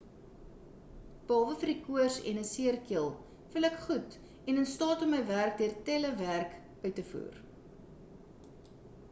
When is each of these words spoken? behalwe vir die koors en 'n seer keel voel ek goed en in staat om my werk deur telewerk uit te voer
behalwe 1.31 1.57
vir 1.63 1.69
die 1.71 1.75
koors 1.81 2.17
en 2.31 2.39
'n 2.43 2.47
seer 2.51 2.79
keel 2.87 3.05
voel 3.57 3.69
ek 3.69 3.77
goed 3.83 4.17
en 4.29 4.59
in 4.63 4.67
staat 4.73 5.05
om 5.09 5.15
my 5.17 5.21
werk 5.29 5.61
deur 5.63 5.77
telewerk 5.91 6.59
uit 6.85 6.99
te 7.03 7.07
voer 7.13 7.39